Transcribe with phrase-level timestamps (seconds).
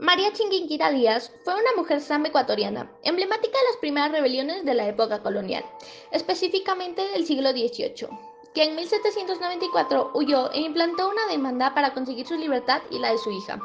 [0.00, 4.86] María Chinguinquira Díaz fue una mujer samba ecuatoriana, emblemática de las primeras rebeliones de la
[4.86, 5.64] época colonial,
[6.12, 8.06] específicamente del siglo XVIII,
[8.54, 13.18] que en 1794 huyó e implantó una demanda para conseguir su libertad y la de
[13.18, 13.58] su hija,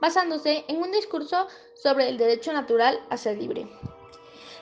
[0.00, 3.62] basándose en un discurso sobre el derecho natural a ser libre.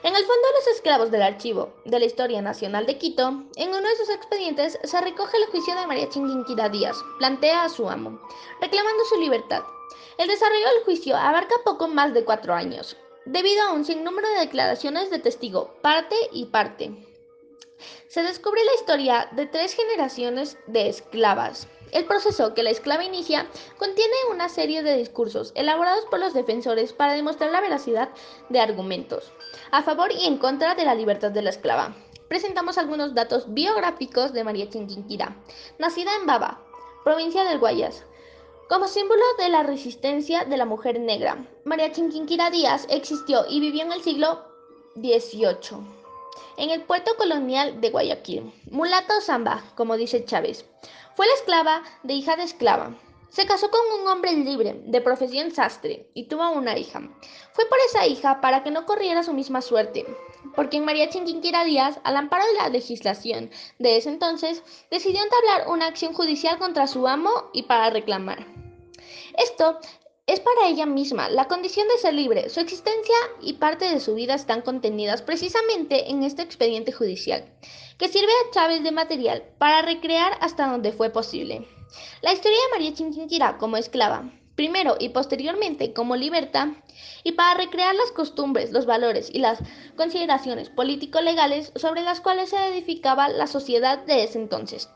[0.03, 3.87] En el fondo, los esclavos del archivo de la Historia Nacional de Quito, en uno
[3.87, 8.19] de sus expedientes se recoge el juicio de María Chinguinquira Díaz, plantea a su amo,
[8.63, 9.63] reclamando su libertad.
[10.17, 14.41] El desarrollo del juicio abarca poco más de cuatro años, debido a un sinnúmero de
[14.41, 16.93] declaraciones de testigo, parte y parte.
[18.09, 23.47] Se descubre la historia de tres generaciones de esclavas, el proceso que la esclava inicia
[23.79, 28.11] contiene una serie de discursos elaborados por los defensores para demostrar la veracidad
[28.51, 29.33] de argumentos
[29.71, 31.95] a favor y en contra de la libertad de la esclava.
[32.29, 35.37] Presentamos algunos datos biográficos de María Chinquinquira.
[35.79, 36.63] Nacida en Baba,
[37.05, 38.05] provincia del Guayas,
[38.69, 43.83] como símbolo de la resistencia de la mujer negra, María Chinquinquira Díaz existió y vivió
[43.83, 44.45] en el siglo
[44.97, 45.79] XVIII,
[46.59, 48.53] en el puerto colonial de Guayaquil.
[48.71, 50.67] Mulata Zamba, como dice Chávez.
[51.17, 52.95] Fue la esclava de hija de esclava.
[53.31, 57.01] Se casó con un hombre libre, de profesión sastre, y tuvo una hija.
[57.53, 60.07] Fue por esa hija para que no corriera su misma suerte,
[60.55, 65.69] porque en María Chinquinquira Díaz, al amparo de la legislación de ese entonces, decidió entablar
[65.69, 68.47] una acción judicial contra su amo y para reclamar.
[69.37, 69.79] Esto
[70.29, 72.51] es para ella misma la condición de ser libre.
[72.51, 77.45] Su existencia y parte de su vida están contenidas precisamente en este expediente judicial
[77.97, 81.67] que sirve a Chávez de material para recrear hasta donde fue posible.
[82.21, 86.69] La historia de María Chinquinquirá como esclava, primero y posteriormente como libertad,
[87.25, 89.61] y para recrear las costumbres, los valores y las
[89.97, 94.91] consideraciones político-legales sobre las cuales se edificaba la sociedad de ese entonces.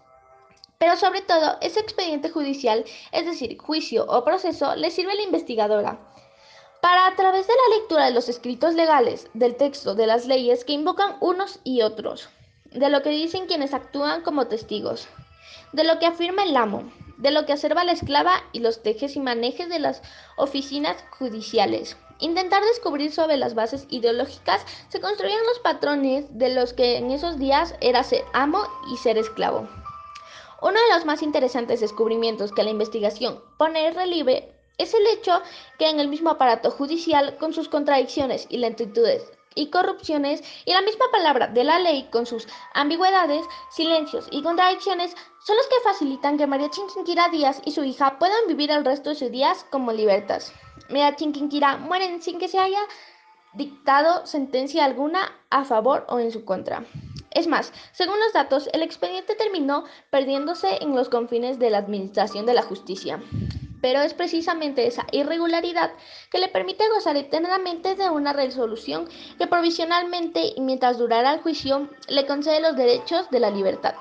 [0.83, 5.23] Pero sobre todo, ese expediente judicial, es decir, juicio o proceso, le sirve a la
[5.23, 6.01] investigadora
[6.81, 10.65] para a través de la lectura de los escritos legales, del texto, de las leyes
[10.65, 12.31] que invocan unos y otros,
[12.65, 15.07] de lo que dicen quienes actúan como testigos,
[15.73, 19.15] de lo que afirma el amo, de lo que observa la esclava y los tejes
[19.15, 20.03] y manejes de las
[20.37, 21.97] oficinas judiciales.
[22.19, 27.39] Intentar descubrir sobre las bases ideológicas se construían los patrones de los que en esos
[27.39, 29.69] días era ser amo y ser esclavo.
[30.63, 35.43] Uno de los más interesantes descubrimientos que la investigación pone en relieve es el hecho
[35.77, 40.83] que en el mismo aparato judicial, con sus contradicciones y lentitudes y corrupciones y la
[40.83, 46.39] misma palabra de la ley con sus ambigüedades, silencios y contradicciones son los que facilitan
[46.39, 49.93] que María Chinquinquira Díaz y su hija puedan vivir el resto de sus días como
[49.93, 50.53] libertas.
[50.89, 52.81] María Chinquinquira mueren sin que se haya
[53.53, 56.85] dictado sentencia alguna a favor o en su contra.
[57.35, 62.47] Es más, según los datos, el expediente terminó perdiéndose en los confines de la administración
[62.47, 63.21] de la justicia
[63.83, 65.91] pero es precisamente esa irregularidad
[66.31, 71.91] que le permite gozar eternamente de una resolución que provisionalmente y mientras durará el juicio
[72.09, 73.95] le concede los derechos de la libertad.